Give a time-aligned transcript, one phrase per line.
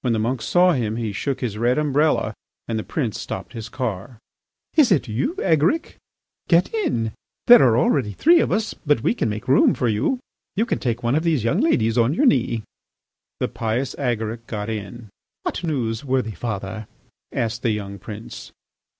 [0.00, 2.34] When the monk saw him he shook his red umbrella
[2.66, 4.18] and the prince stopped his car.
[4.74, 5.98] "Is it you, Agaric?
[6.48, 7.12] Get in!
[7.46, 10.18] There are already three of us, but we can make room for you.
[10.56, 12.64] You can take one of these young ladies on your knee."
[13.38, 15.10] The pious Agaric got in.
[15.44, 16.88] "What news, worthy father?"
[17.30, 18.50] asked the young prince.